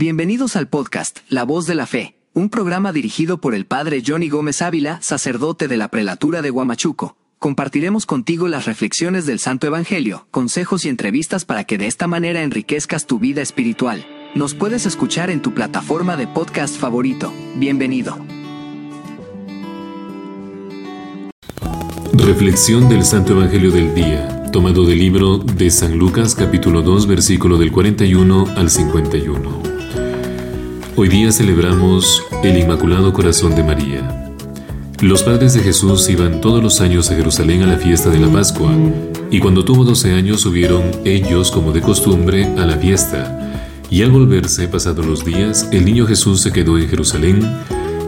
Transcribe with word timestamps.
Bienvenidos 0.00 0.56
al 0.56 0.66
podcast 0.66 1.18
La 1.28 1.44
Voz 1.44 1.66
de 1.66 1.74
la 1.74 1.84
Fe, 1.84 2.14
un 2.32 2.48
programa 2.48 2.90
dirigido 2.90 3.38
por 3.38 3.54
el 3.54 3.66
Padre 3.66 4.02
Johnny 4.02 4.30
Gómez 4.30 4.62
Ávila, 4.62 4.98
sacerdote 5.02 5.68
de 5.68 5.76
la 5.76 5.88
prelatura 5.88 6.40
de 6.40 6.50
Huamachuco. 6.50 7.18
Compartiremos 7.38 8.06
contigo 8.06 8.48
las 8.48 8.64
reflexiones 8.64 9.26
del 9.26 9.40
Santo 9.40 9.66
Evangelio, 9.66 10.26
consejos 10.30 10.86
y 10.86 10.88
entrevistas 10.88 11.44
para 11.44 11.64
que 11.64 11.76
de 11.76 11.86
esta 11.86 12.06
manera 12.06 12.40
enriquezcas 12.40 13.06
tu 13.06 13.18
vida 13.18 13.42
espiritual. 13.42 14.06
Nos 14.34 14.54
puedes 14.54 14.86
escuchar 14.86 15.28
en 15.28 15.42
tu 15.42 15.52
plataforma 15.52 16.16
de 16.16 16.26
podcast 16.26 16.78
favorito. 16.78 17.30
Bienvenido. 17.56 18.16
Reflexión 22.14 22.88
del 22.88 23.04
Santo 23.04 23.32
Evangelio 23.32 23.70
del 23.70 23.94
Día, 23.94 24.44
tomado 24.50 24.86
del 24.86 24.98
libro 24.98 25.36
de 25.36 25.70
San 25.70 25.98
Lucas 25.98 26.34
capítulo 26.34 26.80
2 26.80 27.06
versículo 27.06 27.58
del 27.58 27.70
41 27.70 28.46
al 28.56 28.70
51. 28.70 29.69
Hoy 31.00 31.08
día 31.08 31.32
celebramos 31.32 32.22
el 32.44 32.58
Inmaculado 32.58 33.14
Corazón 33.14 33.54
de 33.54 33.64
María. 33.64 34.34
Los 35.00 35.22
padres 35.22 35.54
de 35.54 35.60
Jesús 35.60 36.06
iban 36.10 36.42
todos 36.42 36.62
los 36.62 36.82
años 36.82 37.10
a 37.10 37.14
Jerusalén 37.14 37.62
a 37.62 37.66
la 37.66 37.78
fiesta 37.78 38.10
de 38.10 38.18
la 38.18 38.28
Pascua, 38.28 38.70
y 39.30 39.40
cuando 39.40 39.64
tuvo 39.64 39.84
12 39.84 40.12
años 40.12 40.42
subieron 40.42 40.82
ellos 41.06 41.50
como 41.50 41.72
de 41.72 41.80
costumbre 41.80 42.44
a 42.58 42.66
la 42.66 42.76
fiesta. 42.76 43.64
Y 43.88 44.02
al 44.02 44.10
volverse, 44.10 44.68
pasados 44.68 45.06
los 45.06 45.24
días, 45.24 45.70
el 45.72 45.86
niño 45.86 46.06
Jesús 46.06 46.42
se 46.42 46.52
quedó 46.52 46.76
en 46.76 46.86
Jerusalén, 46.86 47.50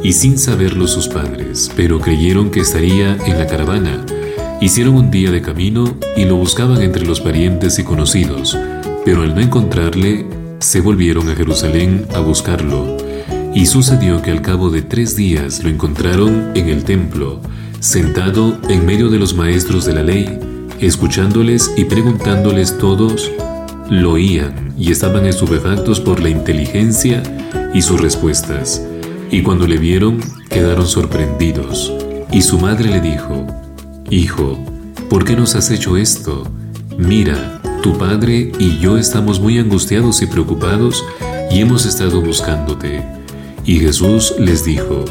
y 0.03 0.13
sin 0.13 0.39
saberlo 0.39 0.87
sus 0.87 1.09
padres, 1.09 1.73
pero 1.75 1.99
creyeron 1.99 2.51
que 2.51 2.61
estaría 2.61 3.17
en 3.25 3.39
la 3.39 3.47
caravana. 3.47 4.05
Hicieron 4.61 4.97
un 4.97 5.11
día 5.11 5.31
de 5.31 5.41
camino 5.41 5.97
y 6.15 6.27
lo 6.27 6.37
buscaban 6.37 6.83
entre 6.83 7.07
los 7.07 7.23
parientes 7.23 7.79
y 7.79 7.85
conocidos, 7.85 8.55
pero 9.07 9.23
al 9.23 9.35
no 9.35 9.41
encontrarle, 9.41 10.42
se 10.63 10.81
volvieron 10.81 11.29
a 11.29 11.35
Jerusalén 11.35 12.07
a 12.15 12.21
buscarlo. 12.21 12.97
Y 13.55 13.67
sucedió 13.67 14.23
que 14.23 14.31
al 14.31 14.43
cabo 14.43 14.71
de 14.71 14.83
tres 14.83 15.17
días 15.17 15.63
lo 15.63 15.69
encontraron 15.69 16.53
en 16.55 16.69
el 16.69 16.85
templo, 16.85 17.41
sentado 17.81 18.57
en 18.69 18.87
medio 18.87 19.09
de 19.09 19.19
los 19.19 19.35
maestros 19.35 19.85
de 19.85 19.93
la 19.93 20.03
ley, 20.03 20.39
escuchándoles 20.81 21.73
y 21.77 21.85
preguntándoles 21.85 22.79
todos, 22.79 23.31
lo 23.91 24.13
oían 24.13 24.73
y 24.79 24.91
estaban 24.91 25.27
estupefactos 25.27 26.01
por 26.01 26.21
la 26.21 26.31
inteligencia 26.31 27.23
y 27.75 27.83
sus 27.83 28.01
respuestas. 28.01 28.83
Y 29.31 29.43
cuando 29.43 29.67
le 29.67 29.79
vieron, 29.79 30.21
quedaron 30.49 30.87
sorprendidos. 30.87 31.93
Y 32.31 32.43
su 32.43 32.59
madre 32.59 32.89
le 32.89 33.01
dijo, 33.01 33.47
Hijo, 34.11 34.59
¿por 35.11 35.25
qué 35.25 35.37
nos 35.37 35.57
has 35.57 35.71
hecho 35.71 35.97
esto? 35.97 36.45
Mira, 36.97 37.61
tu 37.83 37.99
padre 37.99 38.53
y 38.61 38.79
yo 38.79 38.97
estamos 38.97 39.41
muy 39.41 39.59
angustiados 39.59 40.23
y 40.23 40.27
preocupados 40.27 41.05
y 41.51 41.61
hemos 41.61 41.85
estado 41.85 42.23
buscándote. 42.23 43.05
Y 43.65 43.81
Jesús 43.81 44.35
les 44.39 44.65
dijo, 44.65 45.05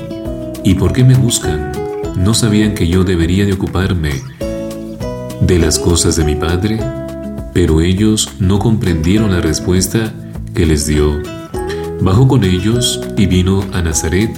¿y 0.63 0.75
por 0.75 0.93
qué 0.93 1.03
me 1.03 1.15
buscan? 1.15 1.73
¿No 2.15 2.33
sabían 2.33 2.73
que 2.73 2.87
yo 2.87 3.03
debería 3.03 3.45
de 3.45 3.53
ocuparme 3.53 4.13
de 5.41 5.59
las 5.59 5.79
cosas 5.79 6.15
de 6.15 6.23
mi 6.23 6.35
padre? 6.35 6.79
Pero 7.53 7.81
ellos 7.81 8.29
no 8.39 8.57
comprendieron 8.59 9.31
la 9.31 9.41
respuesta 9.41 10.13
que 10.55 10.65
les 10.65 10.87
dio. 10.87 11.21
Bajó 11.99 12.29
con 12.29 12.45
ellos 12.45 13.01
y 13.17 13.25
vino 13.25 13.65
a 13.73 13.81
Nazaret 13.81 14.31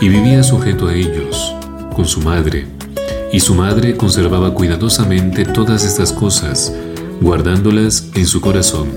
y 0.00 0.08
vivía 0.08 0.44
sujeto 0.44 0.86
a 0.86 0.94
ellos, 0.94 1.52
con 1.94 2.04
su 2.06 2.20
madre. 2.20 2.66
Y 3.32 3.40
su 3.40 3.56
madre 3.56 3.96
conservaba 3.96 4.54
cuidadosamente 4.54 5.44
todas 5.44 5.84
estas 5.84 6.12
cosas, 6.12 6.72
guardándolas 7.20 8.10
en 8.14 8.26
su 8.26 8.40
corazón. 8.40 8.88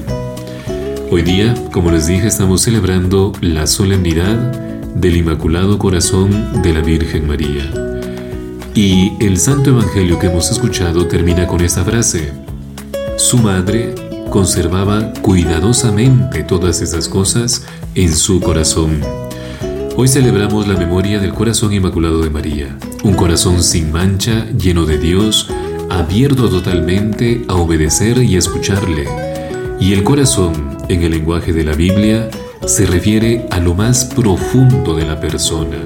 Hoy 1.10 1.22
día, 1.22 1.56
como 1.72 1.92
les 1.92 2.08
dije, 2.08 2.28
estamos 2.28 2.62
celebrando 2.62 3.32
la 3.42 3.66
solemnidad 3.68 4.36
del 4.94 5.18
Inmaculado 5.18 5.78
Corazón 5.78 6.62
de 6.62 6.74
la 6.74 6.82
Virgen 6.82 7.28
María. 7.28 7.72
Y 8.76 9.14
el 9.20 9.38
Santo 9.38 9.70
Evangelio 9.70 10.20
que 10.20 10.28
hemos 10.28 10.52
escuchado 10.52 11.08
termina 11.08 11.48
con 11.48 11.62
esta 11.62 11.84
frase. 11.84 12.34
Su 13.18 13.38
madre 13.38 13.96
conservaba 14.30 15.14
cuidadosamente 15.22 16.44
todas 16.44 16.82
esas 16.82 17.08
cosas 17.08 17.66
en 17.96 18.14
su 18.14 18.40
corazón. 18.42 19.02
Hoy 19.96 20.08
celebramos 20.08 20.68
la 20.68 20.76
memoria 20.76 21.20
del 21.20 21.34
corazón 21.34 21.74
inmaculado 21.74 22.22
de 22.22 22.30
María, 22.30 22.78
un 23.04 23.16
corazón 23.16 23.64
sin 23.64 23.92
mancha, 23.92 24.46
lleno 24.52 24.86
de 24.86 25.00
Dios, 25.00 25.50
abierto 25.98 26.50
totalmente 26.50 27.44
a 27.48 27.56
obedecer 27.56 28.20
y 28.20 28.38
escucharle. 28.38 29.08
Y 29.80 29.94
el 29.94 30.04
corazón, 30.04 30.78
en 30.90 31.04
el 31.04 31.12
lenguaje 31.12 31.54
de 31.54 31.64
la 31.64 31.74
Biblia, 31.74 32.30
se 32.66 32.86
refiere 32.86 33.48
a 33.50 33.60
lo 33.60 33.74
más 33.74 34.06
profundo 34.06 34.96
de 34.96 35.06
la 35.06 35.20
persona, 35.20 35.78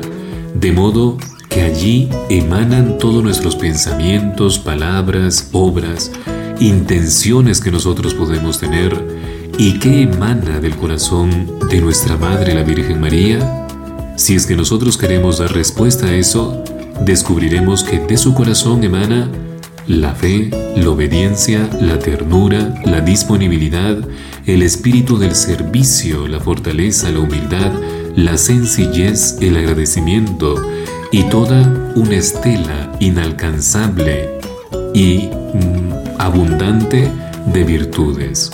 de 0.54 0.72
modo 0.72 1.18
que 1.50 1.62
allí 1.62 2.10
emanan 2.30 2.98
todos 2.98 3.24
nuestros 3.24 3.56
pensamientos, 3.56 4.60
palabras, 4.60 5.50
obras, 5.54 6.12
intenciones 6.60 7.62
que 7.62 7.72
nosotros 7.72 8.14
podemos 8.14 8.60
tener 8.60 8.96
y 9.58 9.80
qué 9.80 10.04
emana 10.04 10.60
del 10.60 10.76
corazón 10.76 11.60
de 11.70 11.82
nuestra 11.82 12.18
Madre 12.18 12.54
la 12.54 12.64
Virgen 12.64 13.00
María? 13.00 13.68
Si 14.18 14.36
es 14.36 14.46
que 14.46 14.56
nosotros 14.56 14.98
queremos 14.98 15.40
dar 15.40 15.54
respuesta 15.54 16.08
a 16.08 16.16
eso, 16.16 16.64
descubriremos 17.02 17.84
que 17.84 18.00
de 18.00 18.18
su 18.18 18.34
corazón 18.34 18.84
emana 18.84 19.30
la 19.88 20.14
fe, 20.14 20.50
la 20.76 20.90
obediencia, 20.90 21.70
la 21.80 22.00
ternura, 22.00 22.76
la 22.86 23.02
disponibilidad, 23.02 23.98
el 24.46 24.62
espíritu 24.62 25.18
del 25.18 25.36
servicio, 25.36 26.28
la 26.28 26.40
fortaleza, 26.40 27.12
la 27.12 27.20
humildad, 27.20 27.72
la 28.16 28.38
sencillez, 28.38 29.38
el 29.42 29.58
agradecimiento 29.58 30.56
y 31.12 31.24
toda 31.24 31.94
una 31.96 32.16
estela 32.16 32.92
inalcanzable 33.00 34.30
y 34.94 35.30
mm, 35.30 36.20
abundante 36.20 37.12
de 37.54 37.64
virtudes. 37.64 38.52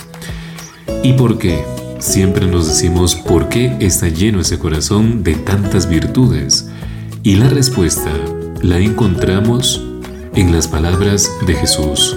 ¿Y 1.02 1.12
por 1.12 1.38
qué? 1.38 1.62
Siempre 1.98 2.46
nos 2.46 2.68
decimos 2.68 3.14
por 3.14 3.48
qué 3.48 3.76
está 3.80 4.08
lleno 4.08 4.40
ese 4.40 4.58
corazón 4.58 5.22
de 5.22 5.34
tantas 5.34 5.88
virtudes. 5.88 6.68
Y 7.22 7.36
la 7.36 7.48
respuesta 7.48 8.10
la 8.62 8.78
encontramos 8.78 9.87
en 10.38 10.52
las 10.52 10.68
palabras 10.68 11.32
de 11.48 11.54
Jesús, 11.56 12.16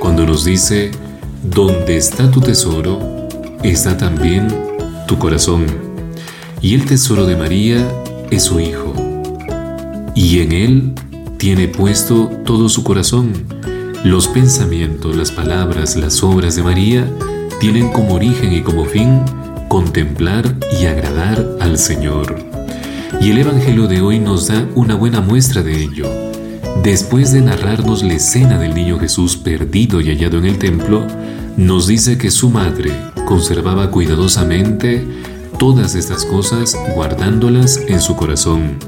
cuando 0.00 0.26
nos 0.26 0.44
dice, 0.44 0.90
donde 1.44 1.96
está 1.96 2.28
tu 2.28 2.40
tesoro, 2.40 2.98
está 3.62 3.96
también 3.96 4.48
tu 5.06 5.16
corazón. 5.20 5.66
Y 6.60 6.74
el 6.74 6.84
tesoro 6.84 7.26
de 7.26 7.36
María 7.36 7.88
es 8.32 8.42
su 8.42 8.58
Hijo. 8.58 8.92
Y 10.16 10.40
en 10.40 10.50
él 10.50 10.92
tiene 11.38 11.68
puesto 11.68 12.28
todo 12.44 12.68
su 12.68 12.82
corazón. 12.82 13.34
Los 14.02 14.26
pensamientos, 14.26 15.14
las 15.14 15.30
palabras, 15.30 15.94
las 15.94 16.24
obras 16.24 16.56
de 16.56 16.64
María 16.64 17.08
tienen 17.60 17.92
como 17.92 18.14
origen 18.14 18.52
y 18.52 18.62
como 18.62 18.84
fin 18.84 19.20
contemplar 19.68 20.56
y 20.80 20.86
agradar 20.86 21.46
al 21.60 21.78
Señor. 21.78 22.36
Y 23.20 23.30
el 23.30 23.38
Evangelio 23.38 23.86
de 23.86 24.00
hoy 24.00 24.18
nos 24.18 24.48
da 24.48 24.66
una 24.74 24.96
buena 24.96 25.20
muestra 25.20 25.62
de 25.62 25.84
ello. 25.84 26.29
Después 26.82 27.32
de 27.32 27.42
narrarnos 27.42 28.02
la 28.02 28.14
escena 28.14 28.58
del 28.58 28.74
niño 28.74 28.98
Jesús 28.98 29.36
perdido 29.36 30.00
y 30.00 30.08
hallado 30.08 30.38
en 30.38 30.46
el 30.46 30.58
templo, 30.58 31.06
nos 31.56 31.86
dice 31.86 32.16
que 32.16 32.30
su 32.30 32.48
madre 32.48 32.90
conservaba 33.26 33.90
cuidadosamente 33.90 35.06
todas 35.58 35.94
estas 35.94 36.24
cosas 36.24 36.74
guardándolas 36.94 37.76
en 37.86 38.00
su 38.00 38.16
corazón. 38.16 38.78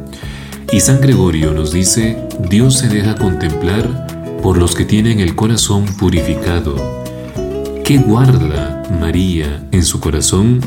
Y 0.73 0.81
San 0.81 1.01
Gregorio 1.03 1.53
nos 1.53 1.71
dice, 1.71 2.17
Dios 2.49 2.79
se 2.79 2.89
deja 2.89 3.15
contemplar 3.15 4.07
por 4.43 4.57
los 4.57 4.75
que 4.75 4.87
tienen 4.87 5.21
el 5.21 5.37
corazón 5.37 5.85
purificado. 5.85 6.77
¿Qué 7.85 7.99
guarda 7.99 8.83
María 8.99 9.63
en 9.71 9.85
su 9.85 10.01
corazón? 10.01 10.61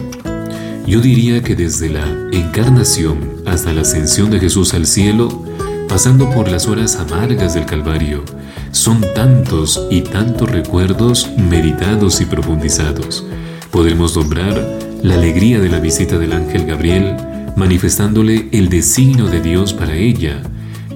Yo 0.85 1.01
diría 1.01 1.41
que 1.41 1.55
desde 1.55 1.90
la 1.90 2.05
encarnación 2.31 3.41
hasta 3.47 3.73
la 3.73 3.81
ascensión 3.81 4.29
de 4.29 4.40
Jesús 4.40 4.75
al 4.75 4.85
cielo, 4.85 5.44
pasando 5.87 6.29
por 6.29 6.49
las 6.49 6.67
horas 6.67 6.96
amargas 6.96 7.53
del 7.53 7.66
Calvario, 7.66 8.23
son 8.72 9.02
tantos 9.14 9.87
y 9.90 10.02
tantos 10.02 10.49
recuerdos 10.49 11.29
meditados 11.37 12.22
y 12.22 12.26
profundizados. 12.26 13.26
Podemos 13.72 14.16
nombrar 14.16 14.61
la 15.02 15.16
alegría 15.16 15.59
de 15.59 15.70
la 15.70 15.79
visita 15.79 16.17
del 16.17 16.34
ángel 16.34 16.66
Gabriel, 16.66 17.16
manifestándole 17.55 18.49
el 18.52 18.70
designio 18.70 19.28
de 19.28 19.41
Dios 19.41 19.73
para 19.73 19.96
ella, 19.96 20.41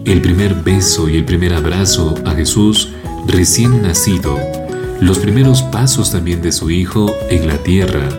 el 0.06 0.22
primer 0.22 0.56
beso 0.56 1.08
y 1.10 1.18
el 1.18 1.26
primer 1.26 1.54
abrazo 1.54 2.16
a 2.26 2.32
Jesús 2.32 2.90
recién 3.28 3.82
nacido, 3.82 4.38
los 5.00 5.20
primeros 5.20 5.62
pasos 5.62 6.12
también 6.12 6.42
de 6.42 6.52
su 6.52 6.72
Hijo 6.72 7.14
en 7.30 7.48
la 7.48 7.58
tierra, 7.58 8.10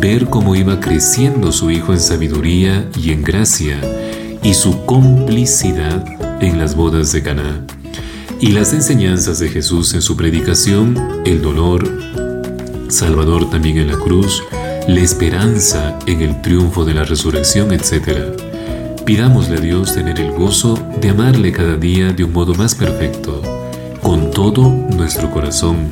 ver 0.00 0.26
cómo 0.26 0.56
iba 0.56 0.80
creciendo 0.80 1.52
su 1.52 1.70
Hijo 1.70 1.92
en 1.92 2.00
sabiduría 2.00 2.88
y 2.96 3.12
en 3.12 3.22
gracia, 3.22 3.80
y 4.46 4.54
su 4.54 4.84
complicidad 4.84 6.04
en 6.40 6.60
las 6.60 6.76
bodas 6.76 7.10
de 7.10 7.20
Caná. 7.20 7.66
Y 8.40 8.52
las 8.52 8.72
enseñanzas 8.72 9.40
de 9.40 9.48
Jesús 9.48 9.92
en 9.94 10.02
su 10.02 10.16
predicación, 10.16 10.96
el 11.24 11.42
dolor, 11.42 11.82
Salvador 12.88 13.50
también 13.50 13.78
en 13.78 13.88
la 13.88 13.96
cruz, 13.96 14.44
la 14.86 15.00
esperanza 15.00 15.98
en 16.06 16.20
el 16.20 16.40
triunfo 16.42 16.84
de 16.84 16.94
la 16.94 17.02
resurrección, 17.02 17.72
etc. 17.72 18.36
Pidámosle 19.04 19.56
a 19.56 19.60
Dios 19.60 19.94
tener 19.94 20.20
el 20.20 20.30
gozo 20.30 20.78
de 21.00 21.08
amarle 21.08 21.50
cada 21.50 21.76
día 21.76 22.12
de 22.12 22.22
un 22.22 22.32
modo 22.32 22.54
más 22.54 22.76
perfecto, 22.76 23.42
con 24.00 24.30
todo 24.30 24.70
nuestro 24.70 25.28
corazón, 25.28 25.88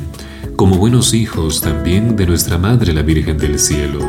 como 0.55 0.77
buenos 0.77 1.13
hijos 1.13 1.59
también 1.59 2.15
de 2.15 2.25
nuestra 2.25 2.57
Madre 2.57 2.93
la 2.93 3.01
Virgen 3.01 3.37
del 3.37 3.59
Cielo. 3.59 3.99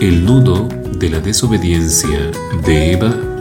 El 0.00 0.24
nudo 0.24 0.66
de 0.98 1.10
la 1.10 1.20
desobediencia 1.20 2.32
de 2.66 2.92
Eva 2.94 3.31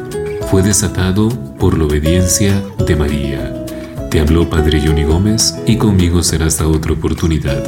fue 0.52 0.62
desatado 0.62 1.30
por 1.58 1.78
la 1.78 1.86
obediencia 1.86 2.62
de 2.86 2.98
María. 2.98 3.66
Te 4.10 4.20
habló 4.20 4.50
Padre 4.50 4.82
Johnny 4.86 5.06
Gómez 5.06 5.56
y 5.66 5.78
conmigo 5.78 6.22
será 6.24 6.48
hasta 6.48 6.68
otra 6.68 6.92
oportunidad. 6.92 7.64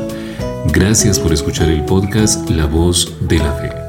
Gracias 0.66 1.18
por 1.18 1.32
escuchar 1.32 1.70
el 1.70 1.86
podcast 1.86 2.50
La 2.50 2.66
Voz 2.66 3.16
de 3.22 3.38
la 3.38 3.54
Fe. 3.54 3.83